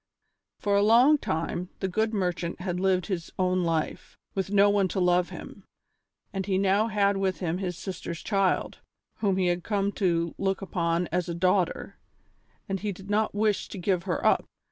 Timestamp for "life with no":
3.63-4.67